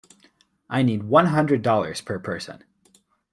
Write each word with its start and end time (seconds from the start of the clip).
I 0.67 0.81
need 0.81 1.03
one 1.03 1.27
hundred 1.27 1.61
dollars 1.61 2.01
per 2.01 2.17
person. 2.17 2.63